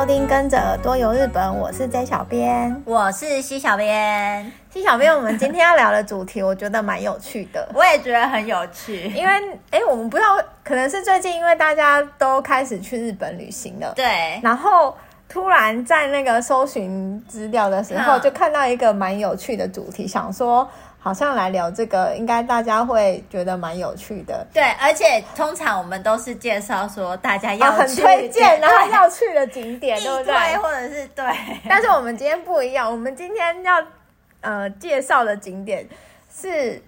[0.00, 4.50] 收听，跟着耳朵游日本，我是 J 小编，我是西小编。
[4.72, 7.68] 西小编，我们今天要聊的主题，我觉得蛮有趣的。
[7.76, 9.32] 我也觉得很有趣，因为
[9.70, 14.40] 哎，我们不知道，可能是最近因为大家都开始去日本旅行了，对。
[14.42, 14.96] 然后
[15.28, 20.66] 突然在那个搜寻资料的时候，就看到一个蛮有趣的主题，想说。
[21.02, 24.46] 好像来聊这个，应该大家会觉得蛮有趣的。
[24.52, 30.56] 对，而且通常我们都是介绍说大家要很推荐，然后要去的景点，对不对？
[30.58, 31.24] 或者是对。
[31.68, 33.82] 但是我们今天不一样，我们今天要
[34.42, 35.88] 呃介绍的景点
[36.30, 36.82] 是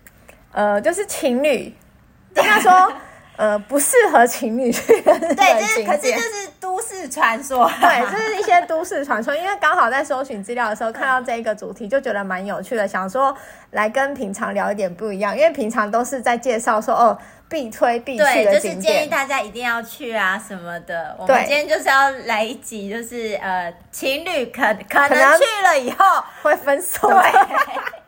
[0.53, 1.75] 呃就是情侣，
[2.37, 2.93] 应该说。
[3.37, 9.35] 呃，不适合情侣去的对，就是，可是就是都市传说， 对，就是一些都市传说。
[9.35, 13.35] 因为刚好在搜寻资料的时候看到这一个主题，就觉得蛮有趣的，想说
[13.71, 15.37] 来跟平常聊一点不一样。
[15.37, 17.19] 因为平常都是在介绍说哦
[17.49, 21.17] 必推必去的景点，就是建议大家一定要去啊什么的。
[21.19, 26.05] 我们今天就是要来一集，就是呃情侣可可能去了以后
[26.43, 27.09] 会分手。
[27.09, 27.19] 对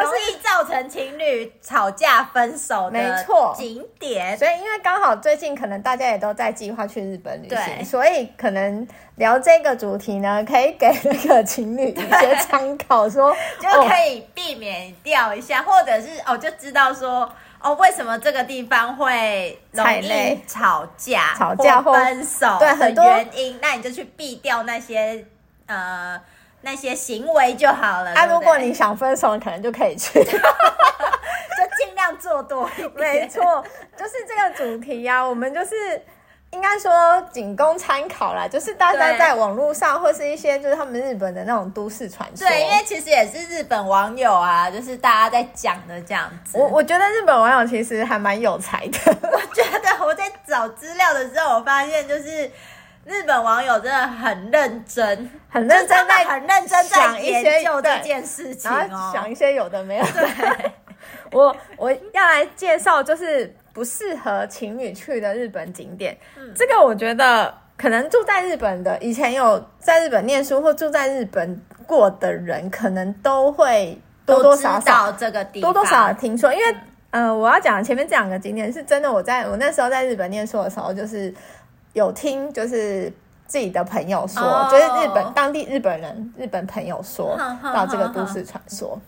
[0.00, 3.24] 容易造成情侣吵架分手没的
[3.56, 25.24] 景点，所以因为刚好最近可能大家也都在计划去日本旅行，所以可能聊这个主题呢，可以给那个情侣一些参考说，说 就可以避免掉一下，哦、或者是哦就知道说哦为什么这个地方会容易吵架、吵架或分手对的原因，那你就去避掉那些
[25.66, 26.20] 呃。
[26.66, 28.12] 那些行为就好了。
[28.12, 30.32] 啊，如果你想分手，你可能就可以去， 就
[31.78, 32.90] 尽量做多一点。
[32.96, 33.64] 没错，
[33.96, 35.28] 就是这个主题呀、啊。
[35.28, 36.02] 我们就是
[36.50, 42.48] 应该说仅供参考啦，就是大家在网络上或是一些就是他们日本的那种都市传说。
[42.48, 46.58] 对，因为其实也是日本网友啊，就是大家在讲的这样子。
[46.58, 48.98] 我我觉得日本网友其实还蛮有才的。
[49.30, 52.50] 我觉得我在找资料的时候，我发现就是。
[53.06, 60.28] 日本网友真的很认真，很认真在很认真在研究这件事情哦，想一些有的没有的。
[61.30, 66.18] 我我要来介绍，就是不适合情侣去的日本景点。
[66.36, 76.52] 嗯，这个我觉得可能住在日本的，以前有在日本念书或住在日本过的人，可能都会多多少少这个地方多多少少听说。
[76.52, 76.72] 因为，
[77.10, 81.32] 嗯、呃，我要讲前面这两个景点是真的，我在我那时候在日本念书的时候，就是。
[81.96, 83.10] 有听就是
[83.46, 84.70] 自己的朋友说，oh.
[84.70, 89.00] 就是日本当地日本人日本朋友说到这个都市传说。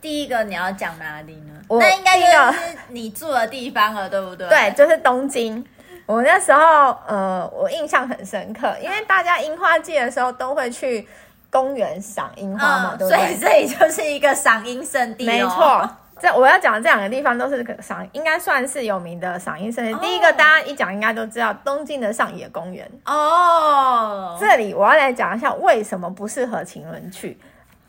[0.00, 1.60] 第一个你要讲哪里呢？
[1.68, 4.48] 那应该就是你住的地方了，对不对？
[4.48, 5.64] 对，就是东京。
[6.06, 11.08] 我那时候呃，我印象很深刻，因为大家樱花季的时候都会去
[11.50, 13.18] 公园赏樱花嘛，嗯、对不对？
[13.18, 15.90] 所以这里就是一个赏樱圣地，没错。
[16.20, 19.98] 这我要讲的这两个地方都是赏，应该算是有名的赏樱圣地。
[20.00, 24.36] 第一个大家一讲应该都知道，东京的上野公园哦。
[24.38, 27.38] 这里我要来讲一下为什么不适合情人去，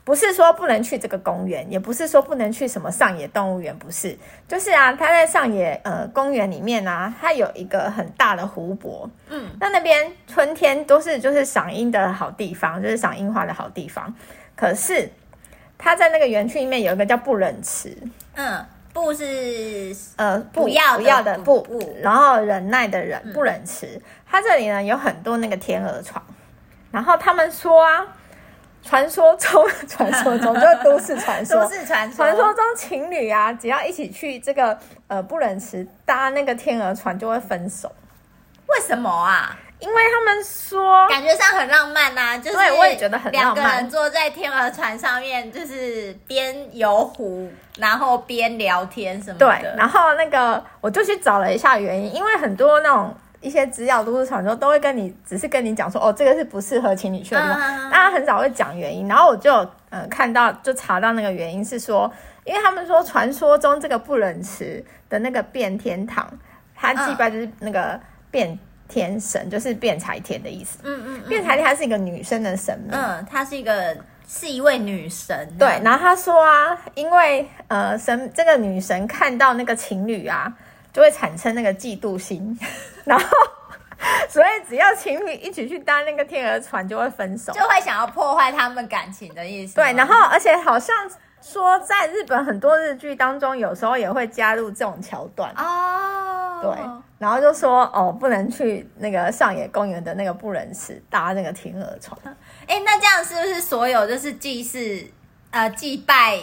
[0.06, 4.18] 不是说不能去这个公园，也不是说不能去什么上野动物园，不是，
[4.48, 14.14] 就是啊，它在上野呃公园里面啊，它有一个很大的湖泊，嗯，那那边春天都是就是赏樱的好地方，就是赏樱花的好地方，
[14.56, 15.10] 可是。
[15.84, 17.98] 它在那个园区里面有一个叫不忍池，
[18.36, 21.66] 嗯，不是呃不，要不要的不，
[22.04, 24.00] 然后忍耐的忍，不忍池。
[24.30, 26.24] 他这里呢有很多那个天鹅床，
[26.92, 28.06] 然后他们说啊，
[28.84, 34.78] 传说中 传说中就是都市传说， 都市传说，传说中情侣啊，只要一起去这个
[35.08, 37.92] 呃不忍池搭那个天鹅船就会分手，
[38.68, 39.58] 为什么啊？
[39.82, 43.56] 因为他们说感觉上很浪漫呐、啊，就是对，我也觉得很浪漫。
[43.56, 49.48] 两个人坐在天鹅船上面，就是边游湖，然后边聊天什么的。
[49.48, 57.60] 对，然后那个我就去找了一下原因，因为很多那种一些资料都是传说，都会跟你只是跟你讲说，哦，这个是不适合情侣去的地方，
[57.90, 59.08] 大、uh、家.很少会讲原因。
[59.08, 59.52] 然后我就
[59.90, 62.12] 嗯、呃、看到就查到那个原因是说，
[62.44, 66.32] 因为他们说传说中这个不忍池的那个变天堂，
[66.76, 68.00] 它祭拜就是那个
[68.30, 68.60] 变。
[68.92, 70.80] 天神就是变才天的意思。
[70.84, 72.92] 嗯嗯，变才天她是一个女生的神明。
[72.92, 73.96] 嗯，她是一个
[74.28, 75.48] 是一位女神。
[75.58, 80.52] 对，然后她说啊，因为呃神这个女神看到那个情侣啊，
[80.92, 82.60] 就会产生那个嫉妒心，
[83.06, 83.26] 然后
[84.28, 89.76] 所以只要情侣一起去搭那个天鹅船，就会分手，就会想要破坏他们感情的意思。
[89.76, 90.96] 对，然后而且好像
[91.42, 96.60] 说在日本很多日剧当中，有时候也会加入这种桥段哦。
[96.62, 96.72] 对。
[97.22, 102.18] 然后就说哦，不能去那个上野公园的那个不忍池搭那个天鹅船。
[102.66, 105.06] 哎，那这样是不是所有就是祭祀
[105.52, 106.40] 呃祭拜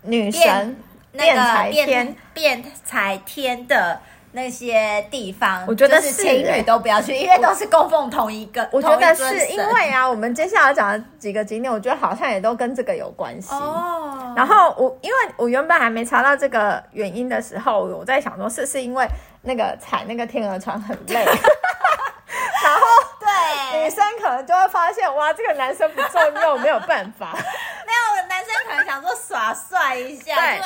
[0.00, 0.76] 女神
[1.12, 4.00] 辩才天变才天的
[4.32, 8.66] 那些地方，我觉得是情侣都不要去，因为都是供奉同一个。
[8.72, 13.52] 我觉得是因为啊，我们接下来讲的几个景点，我觉得好像也都跟这个有关系。
[13.52, 14.32] 哦。
[14.36, 19.08] 然后我因为我原本还没查到这个原因的时候，我在想说是是因为
[19.46, 22.86] 那个踩那个天鹅船很累， 然后
[23.20, 23.82] 对。
[23.82, 27.32] 女生可能就会发现哇，这个男生不重用，没有办法。
[27.86, 30.60] 没有，男生可能想说耍帅一下，对。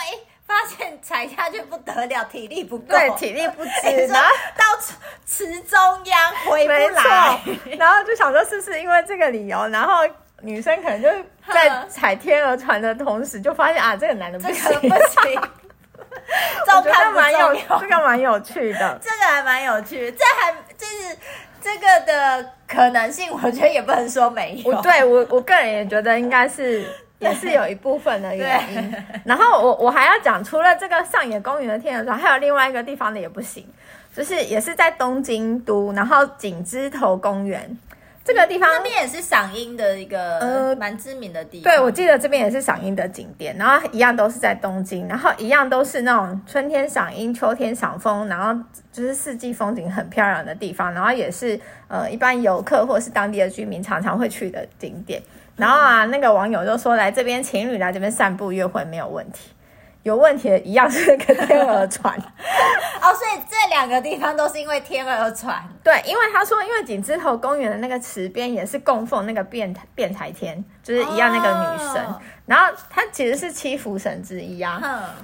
[0.47, 3.71] 发现踩下去不得了，体力不够，对，体力不支，
[4.11, 4.65] 然后到
[5.25, 7.41] 池中央回不来，
[7.79, 10.03] 然后就想说是不是因为这个理由，然后
[10.41, 11.09] 女生可能就
[11.53, 15.41] 在踩天鹅船的同时，就发现啊，这个男的不行，不行。
[16.77, 21.17] 我觉得蛮有，这个蛮有趣的， 这个还蛮有趣，这还就是
[21.61, 24.71] 这个的可能性，我觉得也不能说没有。
[24.71, 26.85] 我对我我个人也觉得应该是。
[27.21, 28.95] 也是有一部分的原因，
[29.27, 33.63] 然后我我还要讲，除了这个上野公园的天鹅船，还有另外一个地方的也不行，
[34.17, 37.77] 就是也是在东京都，然后景之头公园
[38.23, 41.65] 这个地方，那边也是赏樱的一个呃蛮知名的地方。
[41.65, 48.63] 对，我记得这边也是赏樱的景点，然后一样都是在东京，然后一样都是那种春天赏樱、秋天赏枫，然后
[48.93, 51.59] 就是四季风景很漂亮的地方，然后也是
[51.89, 55.21] 呃一般游客或者是当地的居民常常会去的景点。
[55.57, 59.51] 然后啊，那个网友就说，来这边情侣来这边散步约会没有问题，
[60.05, 62.15] 有问题的一样是那个天鹅船
[63.03, 65.67] 哦，所以这两个地方都是因为天鹅船。
[65.83, 74.79] 对，因为他说，因为景之头公园的那个池边也是供奉那个变变才天，就是一样那个女神，哦、然后她其实是七福神之一啊，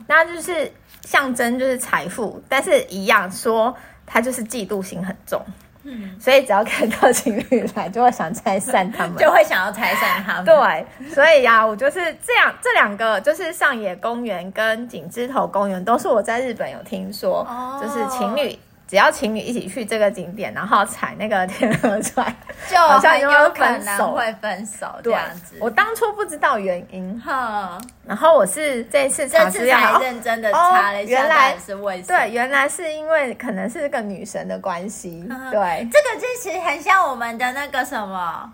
[0.08, 0.72] 那、嗯、就是
[1.02, 3.76] 象征就是财富，但是一样说
[4.06, 5.44] 她就是嫉妒心很重。
[5.86, 10.44] 嗯，所以只要看到情侣来，就会想拆散他们，就会想要拆散他们。
[10.44, 18.58] 对，所以呀、啊，我就是这样，这两个就是上野公园跟景之头公园，都是我在日本有听说，哦、就是情侣。
[18.88, 22.32] 只要情侣一起去这个景点，然后踩那个天鹅船，
[22.68, 25.56] 就好像有可能会分手这样子。
[25.60, 32.06] 我当初不知道原因，哈，然后我是这次查资料才认真的查了一下，原来是为什么？
[32.06, 35.28] 对，原来是因为可能是这个女神的关系。
[35.50, 38.52] 对，这个其实很像我们的那个什么，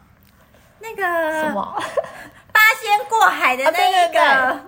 [0.81, 1.77] 那个什么
[2.51, 4.61] 八仙过海的那个，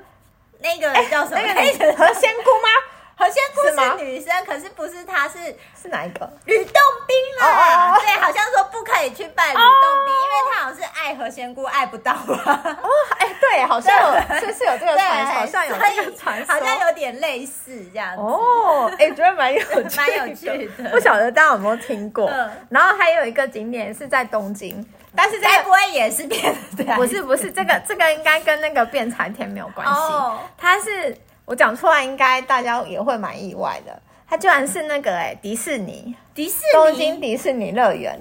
[0.61, 1.41] 那个叫什么？
[1.43, 2.69] 那个何仙姑吗？
[3.17, 5.39] 何仙姑是女生，是可是不是她，是
[5.81, 6.29] 是哪一个？
[6.47, 6.75] 吕洞
[7.07, 7.47] 宾啦。
[7.47, 8.03] Oh, oh, oh.
[8.03, 10.25] 对，好像说不可以去拜吕洞宾，oh.
[10.25, 12.79] 因为他好像是爱何仙姑爱不到吧？
[12.83, 12.89] 哦，
[13.19, 18.21] 哎，对，好像有，就是有这个传说，好像有这个传说，好像有点类似这样子。
[18.21, 20.91] 哦，哎，觉得蛮有趣，蛮有趣的。
[20.91, 22.29] 不晓得大家有没有听过？
[22.29, 24.85] 嗯、然后还有一个景点是在东京，
[25.15, 26.55] 但是该、这个、不会也是变？
[26.97, 29.93] 不是不是，这个这个应该跟那个变财天没有关系。
[29.93, 30.33] Oh.
[30.59, 31.17] 它是。
[31.45, 34.01] 我讲出来，应该大家也会蛮意外的。
[34.27, 38.19] 它居然是那个哎、欸，迪士尼，迪士尼，东京迪士尼乐园，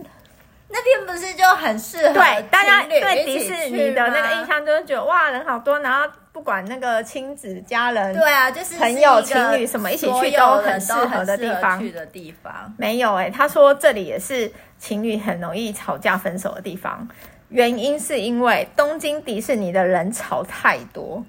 [0.67, 2.13] 那边不是就很适合？
[2.13, 11.79] 对，大家对迪士尼的那个印象就是觉得哇，人好多，然后不管那个亲子家人，对啊，就是朋友情侣什么一起去都很适合的地方。
[11.79, 17.07] 去的地方没有哎、欸，他说这里也是情侣很容易吵架分手的地方，
[17.47, 21.23] 原因是因为东京迪士尼的人潮太多。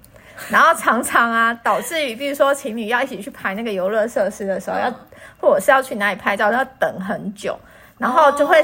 [0.49, 4.93] 然后常常啊，导致于比如说情侣要一起去排那个游乐设施的时候，要
[5.39, 7.57] 或者是要去哪里拍照，要等很久，
[7.97, 8.63] 然后就会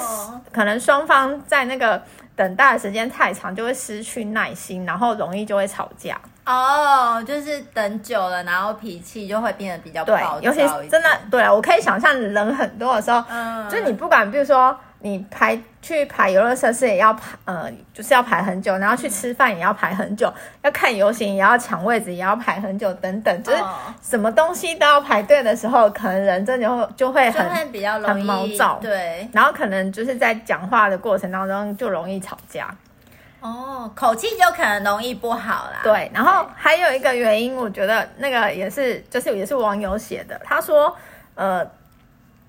[0.52, 2.02] 可能双方在那个
[2.36, 6.20] 等待的时间太长，就会失去耐心，然后容易就会吵架。
[6.46, 10.40] 哦，就是等久了，然后脾气就会变得比较暴躁。
[10.40, 14.78] 对，尤其是真的，对啊，我可以想象人很多的时候，嗯，就你不管比如说。
[15.04, 20.32] 你排去排游乐设施也要排，呃，就是要排很久，然后去吃饭也要排很久，
[20.62, 23.58] 要看游行也要抢位置，也要排很久，等等，就是
[24.02, 27.50] 什么东西都要排队的时候，可能人真的会就会很
[28.04, 32.74] 很毛躁，对，然后可能就是在讲话的过程当中就容易吵架，
[33.40, 35.80] 哦，口气就可能容易不好啦。
[35.84, 40.96] 对，然后还有一个原因，我觉得那个也是，就是也是网友写的，他说，
[41.34, 41.68] 呃。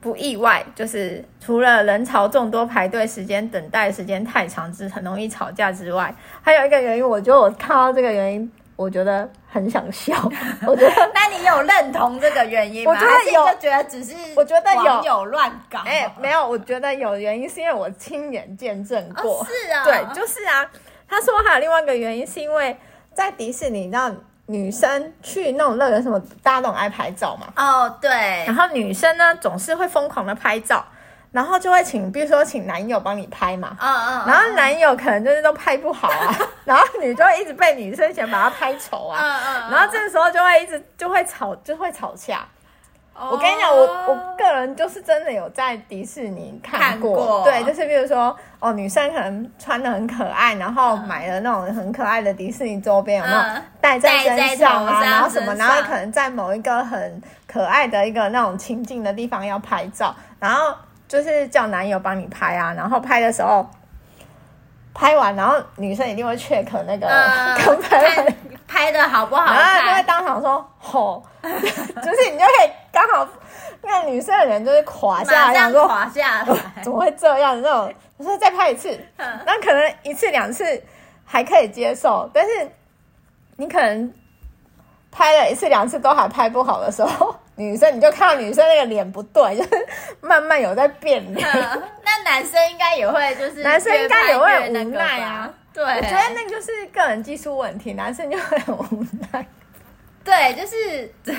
[0.02, 10.12] 不意外，就是除了人潮众多、排队时间、等待时间太长，之很容易吵架之外，还有一个原因，我觉得我看到这个原因，我觉得很想笑。
[10.66, 12.90] 我觉得， 那你有认同这个原因吗？
[12.90, 15.78] 我觉得有，就觉得只是我觉得有有乱搞。
[15.86, 19.40] 哎、欸，没有，我觉得有原因是因为我亲眼见证过。
[19.40, 20.68] 哦、是啊，对，就是啊。
[21.08, 22.76] 他说还有另外一个原因，是因为
[23.14, 24.10] 在迪士尼，你知道。
[24.46, 27.46] 女生去那种乐园，什么大家都很爱拍照嘛。
[27.56, 28.10] 哦，对。
[28.46, 30.84] 然后女生呢，总是会疯狂的拍照，
[31.30, 33.76] 然后就会请，比如说请男友帮你拍嘛。
[33.80, 34.24] 嗯嗯。
[34.26, 39.18] 然后男友可能就是都拍不好啊， 然后你就会一直被女生想把他拍丑啊。
[39.22, 39.70] 嗯嗯。
[39.70, 42.46] 然后这个时候就会一直就会吵，就会吵架。
[43.14, 47.44] 我跟你讲，我我个人就是真的有在迪士尼看过，看过。
[47.44, 53.42] 对，就是比如说哦，女生可能穿的很可爱，然后买了那种很可爱的迪士尼周边，有没有？
[53.80, 55.00] 戴在身上啊？
[55.04, 60.74] 然后什么，然后可能在某一个很可爱的一个那种情境的地方要拍照，然后
[61.06, 63.68] 就是叫男友帮你拍啊，然后拍的时候
[64.94, 67.06] 拍完，然后女生一定会 check 那个
[67.64, 68.34] 刚拍完
[68.72, 71.22] 拍的好不好看，然后就会当场说吼。
[71.42, 73.28] 就是你就可以刚好，
[73.82, 76.46] 那个女生的人就是垮下来，想说垮下来，
[76.82, 77.60] 怎么会这样？
[77.60, 80.82] 那种我说再拍一次，那可能一次两次
[81.24, 82.50] 还可以接受，但是
[83.56, 84.12] 你可能
[85.10, 89.88] 拍了一次两次都还拍不好的时候，女生你就看到女生那个脸不对， 就是
[90.20, 91.46] 慢慢有在变脸。
[91.50, 95.50] 那男生应该也会，就是男生应该也会无奈啊。
[95.72, 99.46] 对，我觉得那个就是个人技术问题，男生就会很无奈。
[100.24, 101.32] 对，就是这，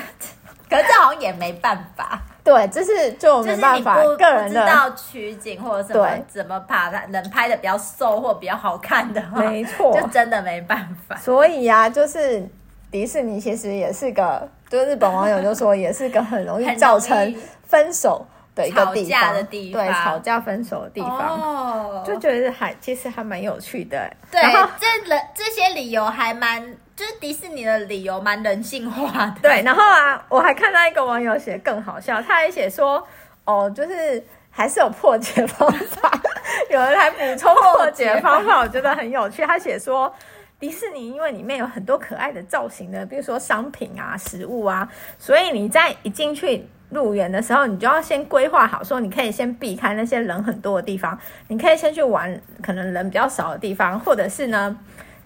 [0.68, 2.20] 可是这好像也没办法。
[2.42, 11.16] 对，就是就没办法，个人不知道取景或者什么对怎么把它能拍的比较瘦或比较好看的话，没错，就真的没办法。
[11.16, 12.46] 所以啊，就是
[12.90, 17.34] 迪士尼其实也是个，就日本网友就说也是个很容易造成
[17.66, 24.10] 分手的一个地方，吵架的地方，对，吵架分手的地方，哦，就觉得还其实还蛮有趣的。
[24.30, 24.40] 对，
[24.80, 26.76] 这人这些理由还蛮。
[26.96, 29.60] 就是迪士尼的理由蛮人性化的，对。
[29.62, 33.04] 然后啊，我还看到一个网友写更好笑，他还写说，
[33.44, 36.08] 哦，就是还是有破解方法，
[36.70, 39.44] 有人还补充破解方法，我觉得很有趣。
[39.44, 40.14] 他写说，
[40.60, 54.74] 迪士尼因为里面有很多可爱的造型的，比如说商品啊、食物啊，所以你在一进去入园的时候，你就要先规划好，说你可以先避开那些人很多的地方，你可以先去玩可能人比较少的地方，或者是呢。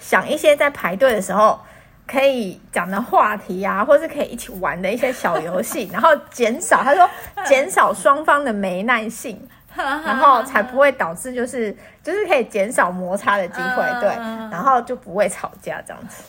[0.01, 1.59] 想一些在排队的时候
[2.07, 7.11] 可以讲的话题啊，或是可以一起玩的一些小游戏，然后减少他说
[7.45, 9.37] 减少双方的没耐性，
[9.75, 14.09] 然后才不会导致就是就是可以减少摩擦的机会，对，
[14.53, 16.23] 然后就不会吵架这样子。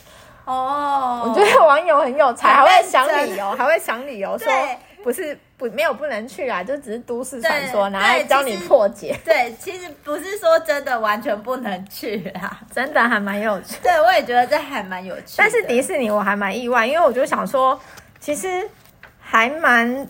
[0.46, 4.52] 哦，我觉得网友很有才，还会想理由，还会想理由说
[5.04, 5.38] 不是。
[5.60, 9.14] 不，没有不能去啊，就只是都市传说，然后教你破解。
[9.26, 13.76] 对，其实不是说真的完全不能去啊， 真的还蛮有趣。
[13.84, 15.34] 对，我也觉得这还蛮有趣。
[15.36, 17.78] 但是迪士尼我还蛮意外，因为我就想说，
[18.22, 18.66] 其实
[19.20, 20.08] 还蛮，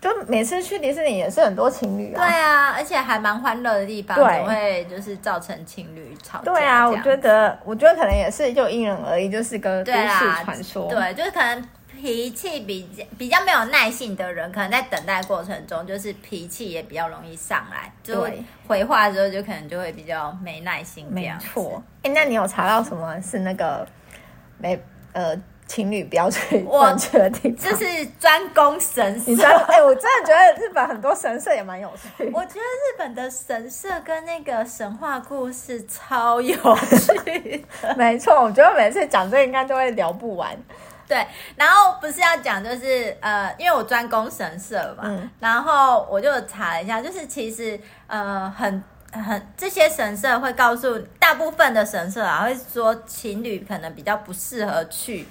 [0.00, 2.26] 就每次去迪士尼也是很多情侣啊。
[2.26, 6.52] 对啊，而且还蛮欢乐的地方，对，会就是造成情侣吵架。
[6.52, 10.88] 对啊，我觉得，我觉得可能也是就因人而异，就是个都市传说。
[10.88, 11.64] 对，对，就是可能。
[12.04, 18.28] 脾气比较比较没有耐性的人，可能在等待过程中，就是脾气也比较容易上来，就
[18.68, 21.06] 回话的时候就可能就会比较没耐心。
[21.10, 23.88] 没错，哎、欸，那你有查到什么是那个
[24.58, 24.78] 没
[25.14, 25.34] 呃
[25.66, 27.72] 情侣不要去逛去的地方？
[27.72, 29.42] 就是专攻神社。
[29.42, 32.30] 哎、欸，我真的觉得日本很多神社也蛮有趣。
[32.34, 37.64] 我觉得日本的神社跟那个神话故事超有趣。
[37.96, 40.54] 没错，我觉得每次讲这个应该都会聊不完。
[41.08, 48.82] 对，然后不是要讲，就是呃，因为我专攻神社嘛，嗯、然后我就查了一下，就是其实呃，很
[49.12, 55.28] 很这些神社会告诉大部分的神社啊，会说情侣可能比较不适合去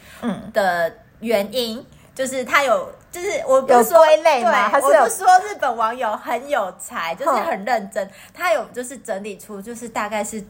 [0.54, 4.70] 的原因，嗯、就是他有，就是我不是说归类吗？
[4.70, 10.44] 对，我不说日本网友很有才，就是很认真，他有就是整理出就是大概是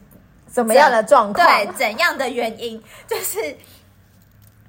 [0.46, 3.56] 怎么样的状况，对，怎样的原因，就是。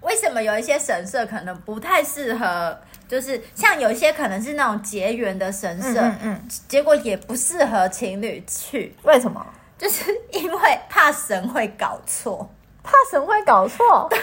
[0.06, 2.78] 为什么有一些神社可能不太适合？
[3.08, 8.96] 就是像有一些可能是那种结缘的神社，嗯，嗯，结果也不适合情侣去。
[9.04, 9.46] 为什么？
[9.78, 12.50] 就是因为怕神会搞错，
[12.82, 14.08] 怕神会搞错。
[14.10, 14.22] 对，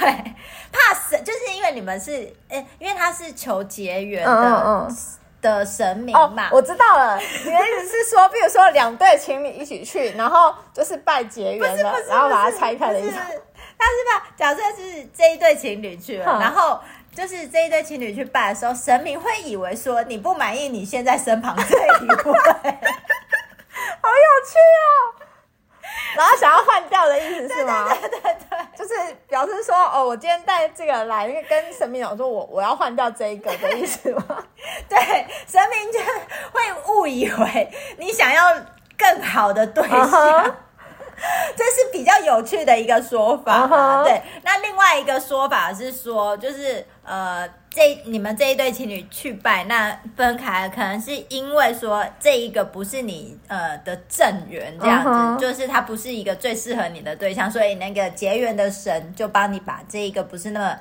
[0.73, 2.11] 怕神就是因为你们是，
[2.49, 4.97] 诶，因为他是求结缘的，嗯嗯，
[5.41, 6.49] 的神明嘛。
[6.49, 13.17] 哦，我知道了， 你的意思是说，比如说两对情侣一起去，然后就是拜结缘的，然后把它拆开的意思。
[13.83, 14.27] 他是吧？
[14.37, 16.81] 假设是这一对情侣去了，嗯、然后
[17.15, 22.17] 就是这一对情侣去拜的时候，神明会以为说你不满意你现在身旁这一位，
[24.01, 25.23] 好有趣哦。
[26.15, 27.89] 然后想要换掉的意思是吗？
[28.01, 28.95] 对对对对，就是
[29.29, 34.45] 表示说哦，我今天带这个来，跟神明讲说我我要换掉这一个的意思吗？
[34.89, 34.99] 对，
[35.47, 35.99] 神明就
[36.53, 38.55] 会误以为你想要
[38.97, 40.01] 更好的对象。
[40.01, 40.53] Uh huh.
[41.57, 44.05] 这是比较有趣的一个说法，uh huh.
[44.05, 44.23] 对。
[44.43, 55.39] 那另外一个说法是说，就是呃，这你们这一对情侣去拜，那分开可能是因为说这一个不是你呃的正缘，这样子，uh huh.
[55.39, 60.77] 就是他不是一个最适合你的对象，所以那个结缘的神就帮你把这一个不是那么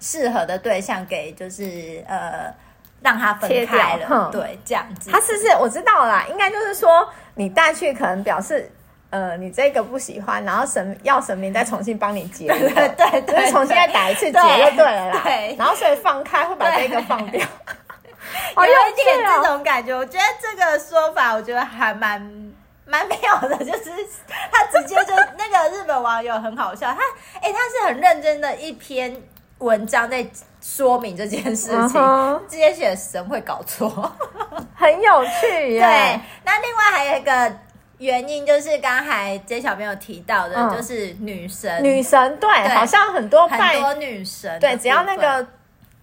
[0.00, 2.54] 适合的对象给就是呃
[3.02, 4.30] 让他分开了。
[4.32, 5.10] 对，这样子。
[5.10, 6.26] 他是不是我知道了啦？
[6.30, 8.70] 应该就是说你带去可能表示。
[9.14, 15.20] 呃，你这个不喜欢，然后神要神明再重新帮你结， 对对对，就是重新再打一次结就对了啦。
[15.22, 17.40] 对，然后所以放开会把这个放掉，
[18.58, 19.94] 有一点这种感觉。
[19.94, 22.20] 我觉得这个说法，我觉得还蛮
[22.86, 23.90] 蛮妙的，就是
[24.50, 27.00] 他直接就那个日本网友很好笑，他
[27.40, 29.16] 哎、欸，他是很认真的一篇
[29.58, 30.26] 文章在
[30.60, 32.00] 说明这件事情，
[32.50, 34.12] 直接写神会搞错，
[34.74, 35.80] 很有趣耶。
[35.80, 37.52] 对，那另外还有一个。
[38.04, 45.46] 原因就是刚才 J 小朋友提到的，就是女神，嗯、女神对，对，好像很多拜很多女神，对，只要那个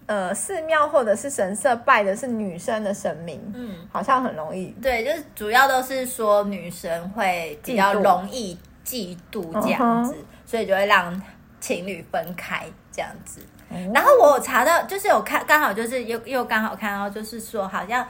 [0.07, 11.21] 呃寺庙或者是神社拜的是女生的神明，嗯，好像很容易，对，就是主要都是说女神会比较容易嫉妒这样子，所以就会让
[11.59, 13.41] 情侣分开这样子。
[13.69, 18.07] 嗯、然后我有查到，就是有看，刚好就是又又刚好看到，就是说好像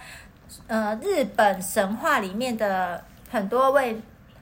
[0.67, 3.03] 呃日本神话里面的。
[3.31, 3.95] 很多位，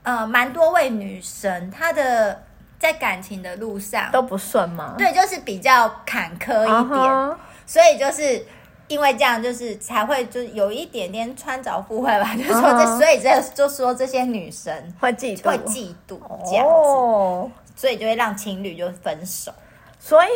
[0.03, 2.41] 呃，蛮多位女神，她的
[2.79, 4.96] 在感情的路上都不顺吗？
[4.98, 7.36] 对，就是比较坎坷一点，uh -huh.
[7.65, 8.43] 所以就是
[8.88, 12.98] 因为这样，就是才会就有一点点穿凿附会吧， 就是说这，uh -huh.
[12.98, 17.50] 所以这就说这些女神会嫉妒，会嫉妒这样子，oh.
[17.75, 19.51] 所以就会让情侣就分手。
[20.00, 20.27] 所以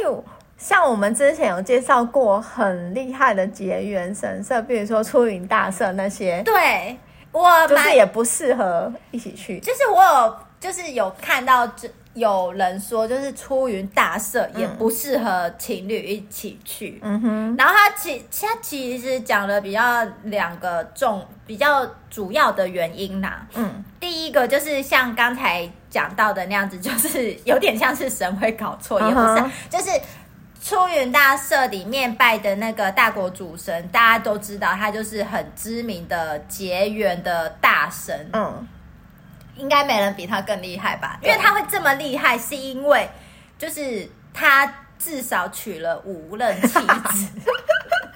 [0.58, 6.96] 像我们之前有介绍过很厉害的结缘神社，比如说出云大社那些，对。
[7.34, 17.00] 我就是也不适合一起去，就是我有就是有看到，就有人说，就是出云大社也不适合情侣一起去。
[17.02, 23.46] 嗯哼，然后他其他其实讲了比较两个重比较主要的原因呐。
[23.56, 29.90] 嗯，第一个就是像刚才讲到的那样子，就是有点像是神会搞错，也不是，就是。
[30.64, 38.30] 出云大社里面拜的那个大国主神，大家都知道，他就是很知名的结缘的大神。
[38.32, 38.66] 嗯，
[39.58, 41.20] 应该没人比他更厉害吧？
[41.22, 43.10] 因为他会这么厉害，是因为
[43.60, 47.28] 就是他至少娶了五任妻子。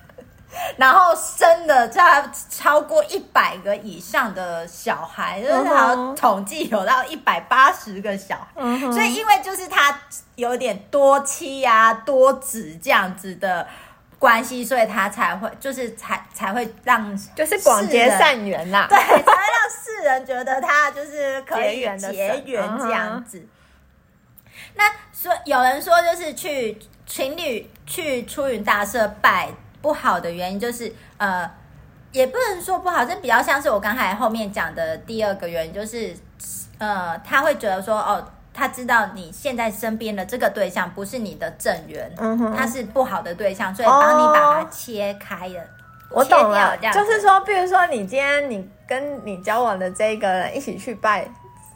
[0.77, 9.99] 然后生的差超过一百个以上的小孩，就是他统计有到一百八十个小孩，所以因为就是他
[10.35, 13.67] 有点多妻啊、多子这样子的
[14.19, 23.45] 关系，所以他才会就是才才会让就是广结善缘呐，对，才会让世人觉得他就是可以结缘这样子。
[24.75, 29.49] 那说有人说就是去情侣去出云大社拜。
[29.81, 31.49] 不好的原因就是，呃，
[32.11, 36.15] 也不能说不好，这比较像是我刚才后面讲的第二个原因，就是，
[36.79, 42.11] 呃，他会觉得说，哦，他知道你现在身边的这个对象不是你的正缘，
[42.55, 45.61] 他是不好的对象，所以帮你把它切开了，
[46.09, 51.27] 我懂了，就是说，比如说你今天你跟你交往的这个人一起去拜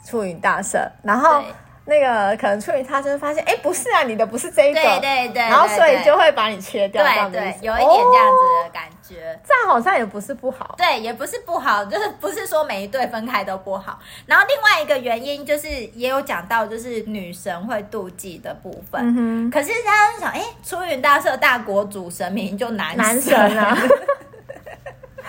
[0.06, 1.42] 处女大社，然后。
[1.92, 14.00] 那个可能出云他就会发现，哎，不是啊，你的不是这一个，对对对，对，然后所以就会把你切掉，对对，有一点这样子的感觉，这样好像也不是不好，对，也不是不好，就是不是说每一对分开都不好。
[14.26, 19.02] 然后另外一个原因就是也有讲到，就是女神会妒忌的部分。
[19.18, 23.78] 嗯、可是大家想，哎，出云大社大国主神明就男神，男神啊。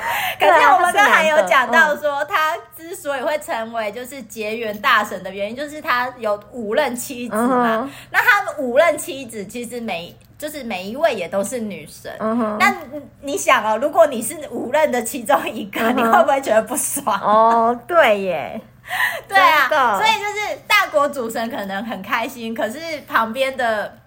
[0.39, 7.89] 可是我们刚才有讲到说，他之所以会成为就是结缘大神的原因，就是他有五任妻子嘛。
[8.11, 12.13] 那他五任妻子其实每就是每一位也都是女神。
[12.59, 12.75] 那
[13.21, 17.19] 你想哦，如果你是五任的其中一个，你会不会觉得不爽？
[17.21, 18.61] 哦，对耶，
[19.29, 23.99] 对啊，所以就是大国主神可能很开心，可是旁边的。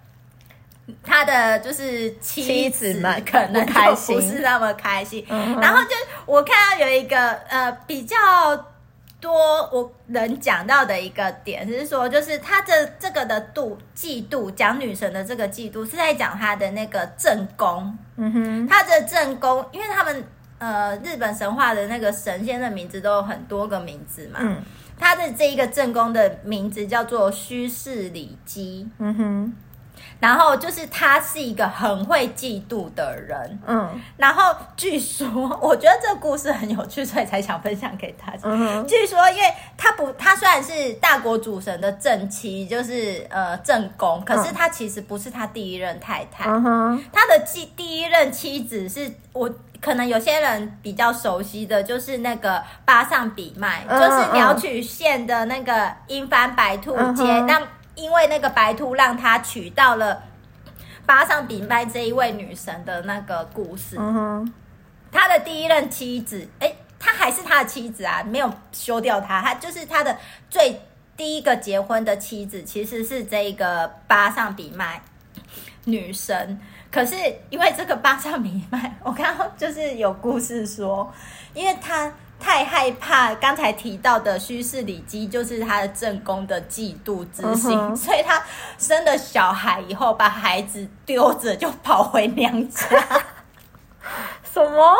[1.04, 5.26] 他的就是妻子们可能开心，不是那么开心。
[5.28, 5.89] 然后就
[6.26, 8.15] 我看到有一个呃比较
[9.19, 9.34] 多
[9.74, 17.98] 我能讲到的一个点是说，就是他的这个的妒嫉妒，讲女神的这个嫉妒是在讲他的那个正宫。
[18.17, 20.24] 嗯哼，他的正宫，因为他们
[20.60, 24.39] 呃日本神话的那个神仙的名字都有很多个名字嘛。
[24.41, 24.62] 嗯，
[25.00, 28.88] 他的这一个正宫的名字叫做须势里姬。
[29.00, 29.54] 嗯哼。
[30.19, 35.28] 然后就是他是一个很会嫉妒的人，嗯，然后据说，
[35.62, 38.39] 我觉得这个故事很有趣，所以才想分享给大家。
[38.43, 46.49] 嗯，据说，因为他不，他虽然是大国主神的正妻，就是呃正宫，可是他其实不是他第一任太太。
[46.49, 49.49] 嗯，他的第第一任妻子是我
[49.82, 57.62] 可能有些人比较熟悉的就是那个巴上比麦，嗯，就是鸟取县的那个因幡白兔街，嗯，那。
[57.95, 60.23] 因为那个白兔让他娶到了
[61.05, 64.53] 巴上比麦这一位女神的那个故事，嗯哼，
[65.12, 70.17] 他的第一任妻子，哎，他还是他的妻子啊，没有休掉他，他就是他的
[70.49, 70.81] 最
[71.15, 75.01] 第一个结婚的妻子，其实是这个巴上比麦
[75.86, 76.60] 女神。
[76.91, 77.15] 可是
[77.49, 81.12] 因为这个巴上比麦， 我刚刚就是有故事说，
[81.53, 82.12] 因为他。
[82.38, 87.95] 太害怕刚才提到的虚氏里基，就是他的正宫的嫉妒之心，uh huh.
[87.95, 88.43] 所以他
[88.78, 92.86] 生了小孩以后，把孩子丢着就跑回娘家。
[94.54, 94.95] 什么？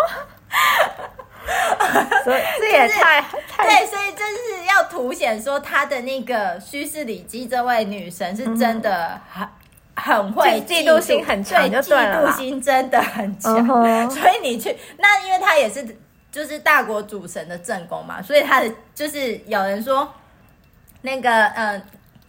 [2.24, 9.48] 所以这也太、就是、对，所以这是要凸显说他的那个虚氏里基这位女神是真的很
[9.95, 13.56] 很会嫉妒心很强，对，嫉妒心真的很强。
[13.67, 14.10] Uh huh.
[14.10, 16.00] 所以你去那，因为他也是。
[16.36, 20.13] 就是大国主神的正宫嘛，所以他的就是有人说，
[21.02, 21.82] 那个嗯，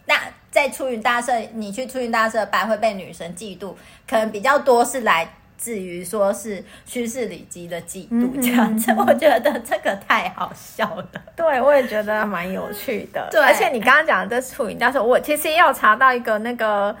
[0.05, 0.15] 那
[0.49, 3.73] 在出云大社，你去出云大社拜会被女神嫉妒，
[4.09, 8.93] 可能比较多是来自于说是虚势里基的嫉妒这样子。
[8.93, 13.27] 嗯嗯嗯， 我觉得这个太好笑了，对我也觉得蛮有趣的。
[13.29, 16.95] 对，而且你刚刚讲的这出云大社，我其实也有查到一个那个。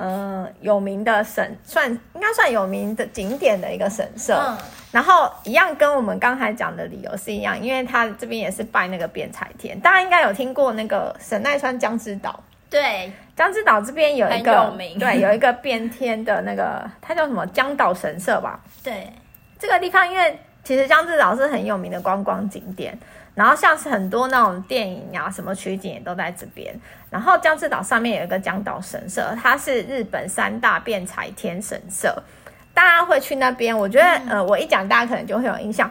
[0.00, 4.56] 呃，有名的神算应该算有名的景点的一个神社，嗯、
[4.90, 14.98] 然后一样跟我们刚才讲的理由是一样，因为他这边也是拜那个辩财天，大家应该有听过那个神奈川江之岛，对，江之岛这边有一个有名。
[14.98, 17.46] 对，有一个变天的那个，它叫什么？
[17.48, 18.58] 江岛神社吧？
[18.82, 19.12] 对，
[19.58, 22.98] 这个地方因为其实江之岛是很有名的观光景点。
[23.40, 26.78] 然后像是很多那种电影啊，什么取景也都在这边。
[27.08, 32.14] 然后江之岛上面有一个江岛神社，它是日本三大变财天神社，
[32.74, 33.74] 大家会去那边。
[33.74, 35.90] 我觉得，呃，我一讲大家可能就会有印象。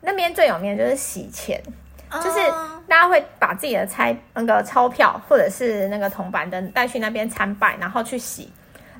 [0.00, 1.62] 那边最有名的就是洗钱，
[2.10, 2.40] 就是
[2.88, 8.50] 大家会把自己的财那个钞票或者是那个铜板灯带去那边参拜，然后去洗。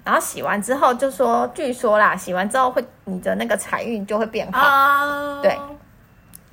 [0.05, 5.59] 然后洗完之后就说，据说啦，洗完之后会你的那个财运就会变好，对。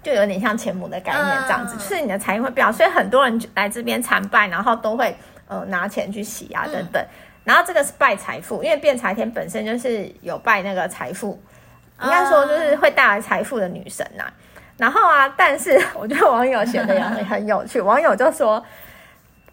[0.08, 5.14] 就有点像钱母的概念这样子，嗯、就是你的财运会变好，所以很多人来这边参拜，然后都会
[5.50, 7.04] 呃拿钱去洗啊等等。
[7.04, 7.12] 嗯、
[7.44, 11.38] 然后这个是拜财富，因为变财天本身就是有拜那个财富，
[12.02, 14.24] 应该说就是会带来财富的女神呐、
[14.78, 18.66] 然后啊，但是 我觉得网友写的也很很有趣，网友就说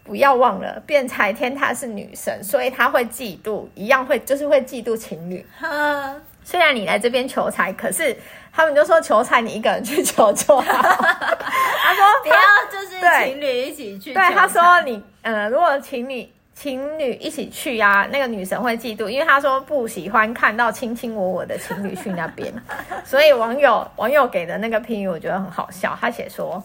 [0.05, 5.45] 不要忘了变财天她是女神，所以她会嫉妒，一样会就是会嫉妒情侣。
[5.61, 8.15] 嗯、虽然你来这边求财，可是。
[8.55, 10.63] 他们就说求财，你一个人去求就好。
[10.63, 12.35] 他说不要，
[12.71, 14.13] 就是情侣一起去。
[14.13, 22.53] 对，他说你，呃，如果情侣情侣一起去啊，那个女神会嫉妒，因为他说不喜欢看到卿卿我我的情侣去那边。
[23.03, 25.97] 所以网友网友给的那个评语，我觉得很好笑。
[25.99, 26.63] 他写说，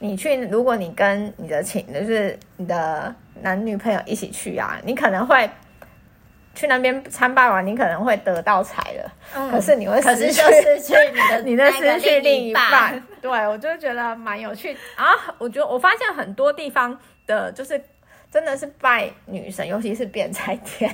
[0.00, 5.48] 你去，如果你跟你的情，就是你的男女朋友一起去啊，你可能会。
[6.58, 13.00] 去那边参拜完，你可能会得到财了，嗯、可是你会失去，失去你的 你的失去另一半。
[13.22, 15.06] 对，我就觉得蛮有趣啊！
[15.38, 17.80] 我觉得我发现很多地方的，就是
[18.32, 20.92] 真的是拜女神，尤其是变财天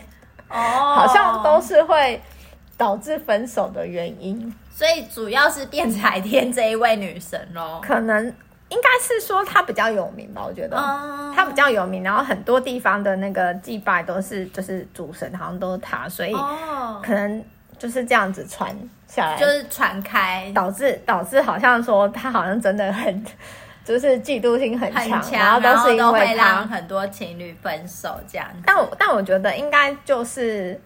[0.50, 2.20] 哦，好像都是会
[2.76, 4.54] 导致分手的原因。
[4.70, 8.34] 所以主要是变财天这一位女神咯，可能。
[8.70, 10.76] 应该是说他比较有名吧，我觉得。
[11.34, 16.32] 他比较有名，然后很多地方的那个祭拜都是就是主神，好像都是他，所以
[17.02, 17.44] 可能
[17.78, 23.24] 就是这样子传下来，就是传开，导致导致好像说他好像真的很
[23.84, 26.34] 就是嫉妒心很强，然后都是因为他。
[26.34, 28.46] 让很多情侣分手这样。
[28.64, 30.80] 但我但我觉得应该就是。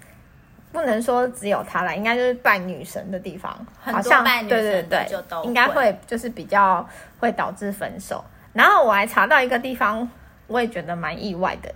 [0.79, 6.89] 不能说只有他来，应该就是拜女神的地方，好像拜女神对对对，应该会就是比较
[7.19, 8.25] 会导致分手。
[8.53, 10.09] 然后我还查到一个地方，
[10.47, 11.73] 我也觉得蛮意外的，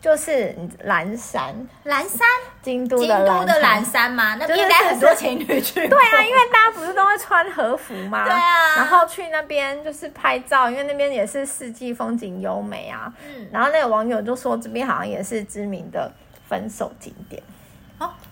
[0.00, 1.54] 就是蓝山。
[1.84, 2.20] 蓝山，
[2.62, 4.34] 京都的蓝山吗？
[4.38, 5.74] 那边应该很多情侣去。
[5.88, 8.24] 对啊，因为大家不是都会穿和服吗？
[8.24, 8.76] 对啊。
[8.76, 13.12] 然后去那边就是拍照，因为那边也是四季风景优美啊。
[13.26, 13.48] 嗯。
[13.50, 16.10] 然后那个网友就说，这边好像也是知名的
[16.48, 17.42] 分手景点。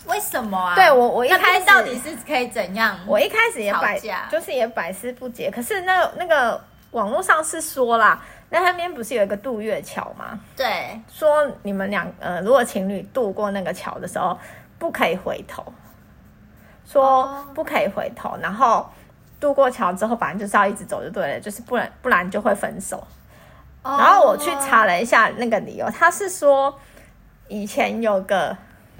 [0.06, 0.74] 为什么啊？
[0.74, 2.98] 对我，我一开始到底是可以怎样？
[3.06, 3.98] 我一开始也百，
[4.30, 5.50] 就是也百思不解。
[5.50, 6.60] 可是那那个
[6.92, 10.40] 网络上是说啦，那那边不是有一个渡月桥吗？
[10.56, 14.36] 对，说你们两呃，如果情侣渡过那个桥的时候，
[14.78, 15.64] 不可以回头，
[16.86, 18.88] 说不可以回头，然后
[19.38, 23.06] 渡过桥之后，反正就是要一直走就对了，就是不然不然就会分手。
[23.82, 26.74] 然后我去查了一下那个理由，他是说
[27.48, 28.56] 以前有个。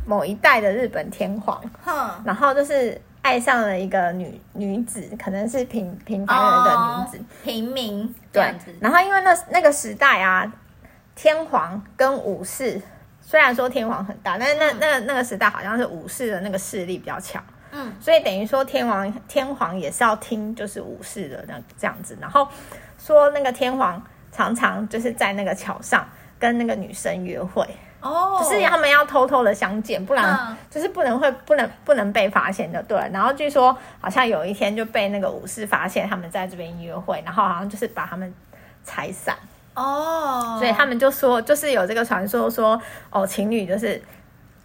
[0.07, 2.23] 某一代的日本天皇，哼。
[2.25, 8.55] 然后就是爱上了一个女女子，可能是平平凡人的女子，哦、平民对。
[8.81, 10.51] 然后因为那那个时代啊，
[11.15, 12.81] 天皇跟武士，
[13.21, 22.49] 虽然说天皇很大，但是那、嗯、那那个时代好像是武士的那个势力比较强，嗯，所以等于说天王天皇也是要听就是武士的那这样子，然后
[22.99, 26.09] 说那个天皇常常就是在那个桥上
[26.39, 27.67] 跟那个女生约会。
[28.01, 32.97] 哦，就是他们要偷偷的相见，不然就是不能会不能不能被发现的，对。
[33.13, 38.33] 然后据说好像有一天就被那个武士发现他们在这边约会，然后好像就是把他们
[38.85, 39.37] 拆散。
[39.75, 44.03] 哦，所以他们就说，就是有这个传说说，哦，情侣就是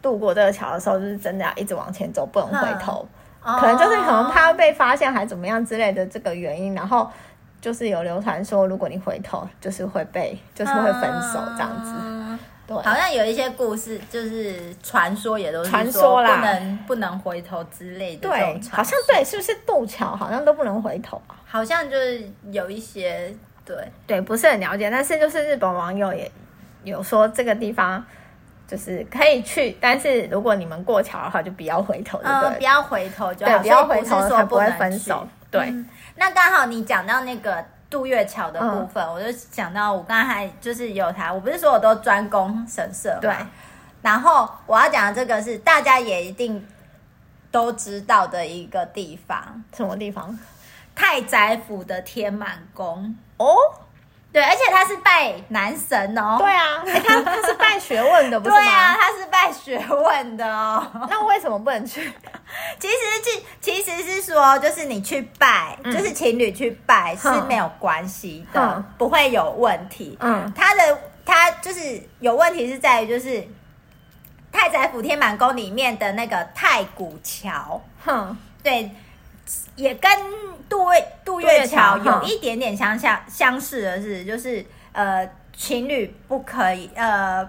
[0.01, 3.07] 渡过这个桥的时候，就是真的要一直往前走，不能回头。
[3.41, 7.07] 可能就是可能怕被发现还怎么样之类的这个原因，然后
[7.61, 11.91] 就是有流传说，如果你回头，就是会被就是会分手这样子。
[12.67, 18.27] 对，好像有一些故事，就是传说也都是传说啦，不能不能回头之类的。
[18.27, 21.35] 对，好像对，是不是渡桥好像都不能回头啊？
[21.45, 23.31] 好像就是有一些
[23.63, 26.31] 对对，不是很了解，但是就是日本网友也
[26.83, 28.03] 有说这个地方
[28.67, 35.27] 就是可以去，但是如果你们过桥的话，就不要回头，嗯，不要回头就好，对，不要回头才不会分手。
[35.51, 37.63] 对，嗯，那刚好你讲到那个。
[37.89, 43.35] 渡月桥的部分，嗯、我就想到我刚才还就是有他，我不是说我都专攻神社嘛，对。
[44.01, 46.65] 然后我要讲的这个是大家也一定
[47.51, 50.37] 都知道的一个地方，什么地方？
[50.93, 53.55] 太宰府的天满宫哦。
[54.35, 56.35] 对，而且他是拜男神哦。
[56.37, 58.59] 对啊， 他他是拜学问的，不是吗？
[58.61, 60.85] 对啊，他是拜学问的哦。
[61.09, 62.01] 那为什么不能去？
[62.77, 62.95] 其实
[63.61, 70.17] 其其实是说，就是你去拜，嗯、就是情侣去拜是没有关系的，嗯、不会有问题。
[70.19, 73.41] 嗯，他的他就是有问题是在于就是
[74.51, 77.81] 太宰府天满宫里面的那个太古桥。
[78.03, 78.91] 哼，对。
[79.75, 80.09] 也跟
[80.69, 87.47] 杜月杜月桥有一点点相像相似的是，就是呃情侣不可以呃，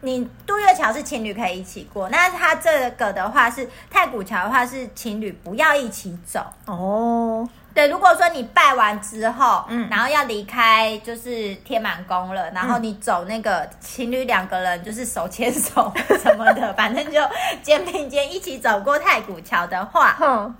[0.00, 7.48] 你杜月桥是情侣可以一起过，那它这个的话是太古桥的话是情侣不要一起走哦。
[7.74, 17.20] 对，如果说你拜完之后，嗯，然后要离开就是天满宫了，然后你走那个情侣两个人就是手牵手什么的， 反正就
[17.62, 20.54] 肩并肩一起走过太古桥的话，哼。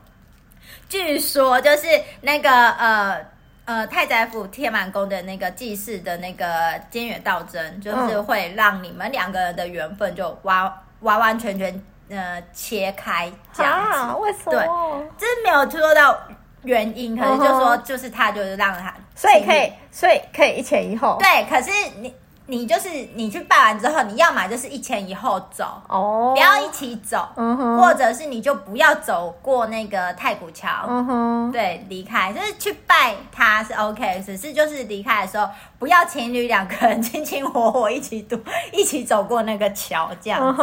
[0.89, 1.87] 据说就是
[2.21, 3.27] 那个呃
[3.65, 6.47] 呃太宰府天满宫的那个祭祀的那个
[6.91, 13.99] 菅野道真，就是会让你们两个人的缘分就完完完全全呃切开这样子。
[13.99, 14.51] 啊、为什么？
[14.53, 14.61] 对，
[15.19, 16.19] 就是没有说到
[16.63, 21.19] 原因，可能就说就是他就是让他，所以可以所以可以一前一后。
[21.21, 21.71] 对，可是
[22.01, 22.15] 你。
[22.49, 38.39] 你就是你去拜完之后，你要么就是一前一后走哦，不要一起走，嗯哼，或者是你就不要走过那个太古桥，嗯哼，对，离开就是去拜他是 OK，只是就是离开的时候不要情侣两个人卿卿我我一起渡
[38.73, 40.63] 一起走过那个桥这样子，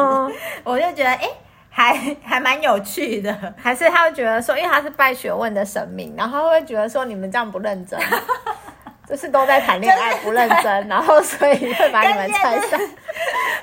[0.63, 1.29] 我就觉得哎，
[1.69, 7.99] 还还蛮有趣的，还是他会觉得说，因为他是拜学问的神明，然后他会觉得说你们这样不认真。
[9.13, 12.79] 就是都在谈恋爱，不认真，然后所以会把你们拆散。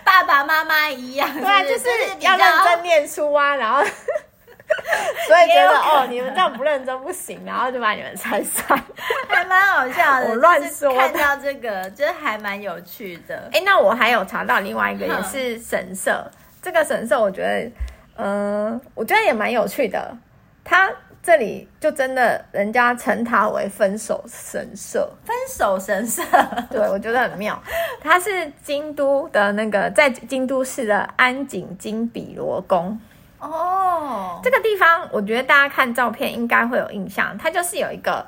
[0.05, 1.89] 爸爸妈妈一样，对啊，就是
[2.21, 3.83] 要认真念书啊，然后
[5.27, 8.81] 所以觉得哦，你们这样不认真不行，然后就把你们拆散，
[9.29, 10.29] 还蛮好笑的。
[10.31, 13.51] 我乱说，看到这个就是还蛮有趣的。
[13.53, 16.25] 哎，那我还有查到另外一个也是神社，
[16.63, 17.71] 这个神社我觉得，
[18.19, 20.17] 嗯，我觉得也蛮有趣的，
[20.63, 20.89] 它。
[21.23, 25.07] 这里就真的，人家称它为分手神社。
[25.23, 26.23] 分手神社，
[26.71, 27.63] 对，我觉得很妙。
[28.01, 32.99] 它是京都的那个，在京都市的安井金比罗宫。
[33.39, 37.37] 哦，这个地方，我觉得大家看照片应该会有印象。
[37.37, 38.27] 它就是有一个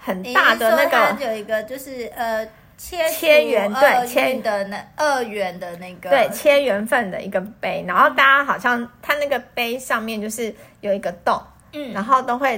[0.00, 2.44] 很大的那个，有一个就是呃
[2.76, 7.84] 切千元，对，千的那二元的那个，对，切缘分的一个碑。
[7.86, 11.40] 然后大家好像它那个碑上面就是有一个洞。
[11.72, 12.56] 嗯，然后都会，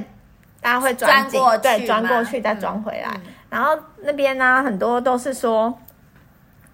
[0.60, 3.20] 大家会钻进，对，转过去再转回来。
[3.48, 5.72] 然后那边呢，很多都是说，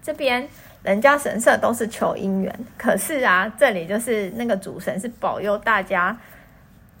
[0.01, 0.47] 这边
[0.83, 6.17] 人家神社都是求姻缘，可是啊，这里就是那个主神是保佑大家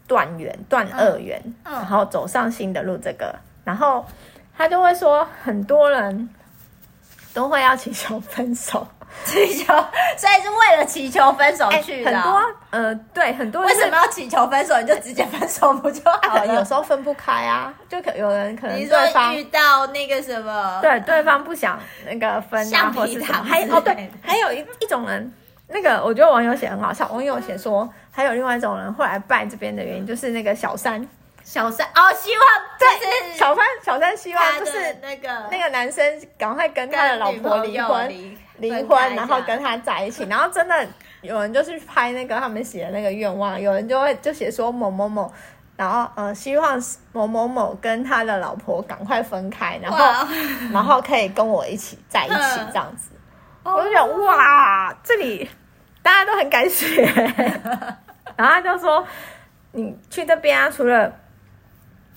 [0.07, 2.97] 断缘、断恶缘，嗯嗯、然后走上新的路。
[2.97, 4.05] 这个，然后
[4.55, 6.29] 他就会说，很多人
[7.33, 8.85] 都会要祈求分手。
[9.25, 9.65] 祈求，
[10.17, 12.09] 所以是为了祈求分手去的。
[12.09, 14.79] 欸、很多，呃，对，很多人为什么要祈求分手？
[14.81, 16.47] 你就直接分手不就好了？
[16.55, 18.97] 有时候分不开啊，就可有人可能你说
[19.33, 23.43] 遇到那个什么，对，对方不想那个分啊，或是什么？
[23.43, 25.31] 还哦，对，还有一一种人，
[25.67, 31.07] 那个我觉得网友写很好笑，网友写说，还有另外一种人会来拜这边的原因，就是那个小三。
[31.43, 32.47] 小三哦，希望
[32.77, 38.07] 对小三小三希望就是那个那个男生赶快跟他的老婆离婚，
[38.57, 40.87] 离婚，然后跟他在一起，然后真的
[41.21, 45.31] 有人就是拍那个他们写的那个愿望，有人就会就写说某某某，
[45.75, 50.27] 然后呃希望某某某跟他的老婆赶快分开，然后
[50.73, 53.09] 然后可以跟我一起在一起这样子，
[53.63, 55.49] 我就觉得哇，这里
[56.03, 57.03] 大家都很敢写，
[58.35, 59.05] 然后他就说
[59.71, 61.11] 你去这边啊，除了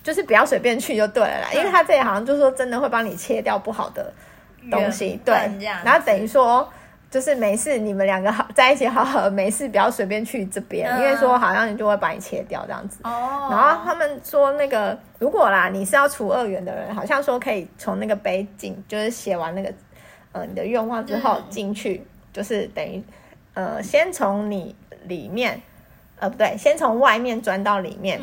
[0.03, 4.13] 就是不要随便去就对了啦，因为他这里好像就是说真的会帮你切掉不好的
[4.69, 5.33] 东西，对，
[5.83, 6.67] 然后等于说
[7.09, 12.99] 就是没事，你们两个好在一起好好，没事不要随便去这边，因为说好像你就会把你切掉这样子。
[13.03, 13.47] 哦。
[13.49, 19.71] 然后他们说那个如果啦，你是要除恶缘的人，好像说可以从那个碑进，就是写完那个
[20.31, 23.01] 呃你的愿望之后进去，就是等于
[23.53, 25.61] 呃先从你里面
[26.19, 28.19] 呃不对，先从外面钻到里面，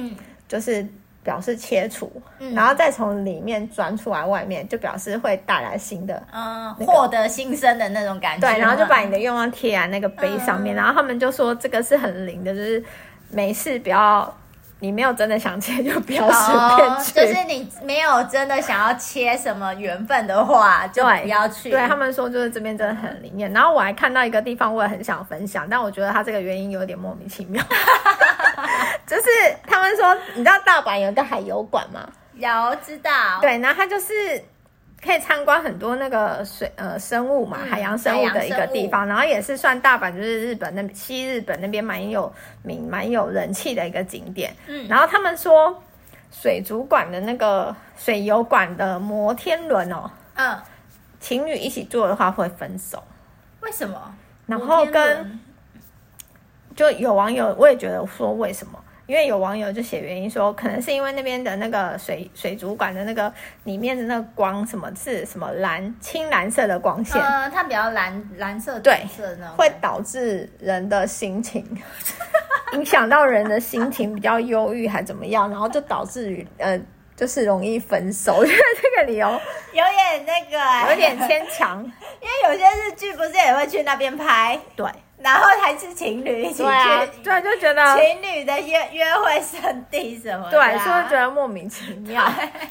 [0.46, 0.86] 就是。
[1.24, 8.48] 表示切除，嗯、然后再从里面钻出来，外面就表示会带来新的，嗯，获得新生的那种感觉。
[8.48, 12.82] 对，然后就把你的愿望贴在那个碑上面，嗯、然后他们就说这个是很灵的，就是
[13.30, 14.36] 没事不要，
[14.80, 21.70] 你没有真的想切就不要随便去，哦，就是你没有真的想要切什么缘分的话，就不要去。
[21.70, 23.52] 对，对他们说就是这边真的很灵验。
[23.52, 27.62] 然后我还看到一个地方，我也很想分享，但我觉得他这个原因有点莫名其妙。
[29.06, 29.28] 就是
[29.66, 32.08] 他们说，你知道大阪有一个海游馆吗？
[32.34, 32.48] 有
[32.84, 33.10] 知道。
[33.40, 34.12] 对，然后它就是
[35.04, 44.54] 可以参观很多那个水呃生物嘛，嗯、海洋生物的一个地方，然后也是算大阪就是日本那西日本那边蛮有名、蛮有人气的一个景点。
[44.66, 45.82] 嗯，然后他们说
[46.30, 50.58] 水族馆的那个水游馆的摩天轮哦，嗯，
[51.20, 53.02] 情侣一起坐的话会分手，
[53.60, 54.14] 为什么？
[54.46, 55.38] 然后跟
[56.74, 58.78] 就有网友我也觉得说为什么？
[59.06, 63.30] 因为有网友就写原因说，可能是因为那边的那个水水族馆的那个
[63.64, 71.66] 里面的那个光，什么是什么蓝青蓝色的光线，呃，它比较蓝蓝色对色会导致人的心情
[72.74, 76.80] 影响到人的心情比较忧郁还怎么样，然后就导致于呃
[77.16, 78.36] 就是容易分手。
[78.38, 79.28] 我觉得这个理由
[79.72, 81.82] 有点那个、欸，有点牵强，
[82.22, 84.86] 因为有些日剧不是也会去那边拍，对。
[85.22, 92.26] 然后还是情侣一起去，对啊，对，就觉得情侣的约约会圣地什么的，对，所以觉得莫名其妙？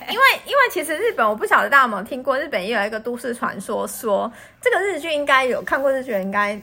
[0.09, 6.59] 因为因为其实日本，我不晓得大家有没有听过，日本也有一个都市传说，说这个日剧应该有看过日剧，应该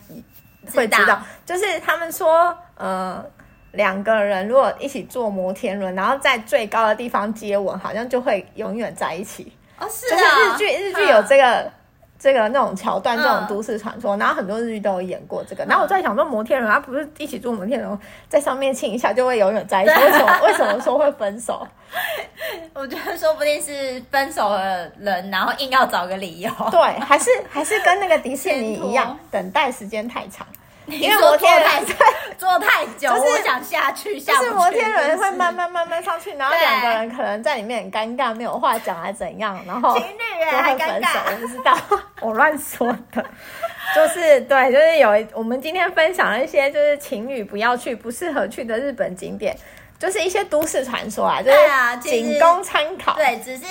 [0.74, 3.24] 会知道，知道就是他们说，呃，
[3.72, 9.52] 两个人如果一起坐摩天轮，然后在最高的地方接吻，好像就会永远在一起。
[9.78, 11.72] 哦，是啊，就是日剧日剧有这个。
[12.18, 15.64] 嗯这个那种桥段，这种都市传说，嗯、然后很多日剧都有演过这个。
[15.66, 17.96] 然后我在想说，摩天轮，他不是一起坐摩天轮，
[18.28, 19.92] 在上面亲一下就会永远在一起？
[20.02, 20.40] 为什么？
[20.42, 21.64] 为什么说会分手？
[22.74, 26.50] 我觉得说不定是分手的人，然后硬要找个理由。
[26.72, 30.44] 对，还是还是跟那个迪士尼一样， 等待时间太长。
[30.96, 31.86] 因为摩天轮
[32.38, 41.18] 坐太久，就是我想下去，下就是摩天轮会慢慢慢慢上去，然后两个人可能在里面很尴尬，没有话讲，还怎样，然后就会分手。
[41.26, 41.76] 我不知道，
[42.22, 43.24] 我乱说的，
[43.94, 49.54] 就是对，就是有我们今天分享了一些就是情侣不要去、不适合去的日本景点，
[49.98, 51.58] 就是一些都市传说啊，就是
[52.00, 53.14] 仅供参考。
[53.14, 53.64] 对，只是。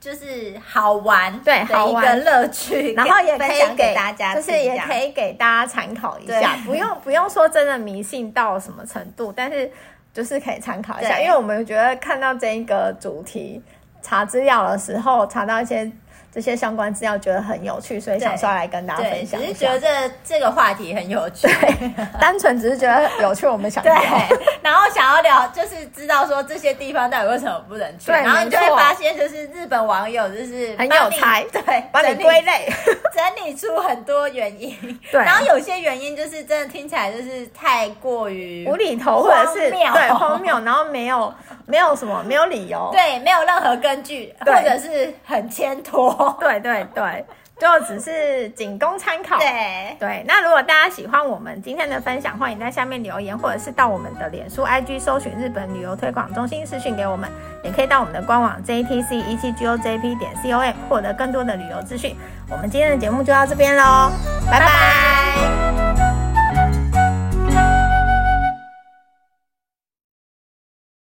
[0.00, 2.04] 就是好玩，对，好玩。
[2.04, 9.70] 的乐趣，然后也可以给大家，就是也可以给大家参考一下，不用不用说真的迷信到什么程度，但是
[10.12, 13.62] 就是可以参考一下，因为我们觉得看到这一个主题
[14.02, 15.90] 查资料的时候，查到一些。
[16.36, 19.40] 这些相关资料觉得很有趣，所以想说来跟大家分享。
[19.40, 19.88] 只是觉得这
[20.22, 23.94] 这个话题很有趣，对， 单纯只是觉得有趣，我们想 聊。
[23.94, 28.08] 对，然后想要聊，就是知道说这些地方到底为什么不能去。
[28.08, 32.70] 对，然后你就会发现，就是日本网友就是很有才， 对，把你归类，
[33.14, 34.76] 整理出很多原因。
[35.10, 41.32] 对，然后有些原因就是真的听起来就是太过于无厘头，或者是对荒谬，然后没有
[41.64, 46.25] 没有什么没有理由，对，没有任何根据，或者是很牵拖。
[46.40, 47.24] 对对对，
[47.58, 49.38] 就只是仅供参考。
[49.38, 57.30] 对对，那如果大家喜欢我们今天的分享，欢迎在下面留言，或者是到我们的脸书、IG 搜寻日本旅游推广中心私讯给我们，
[57.62, 62.16] 也可以到我们的官网 JTC 一七 GOJP 点 COM 获得更多的旅游资讯。
[62.50, 64.10] 我们今天的节目就到这边喽，
[64.50, 64.66] 拜拜。
[64.66, 65.85] 拜拜。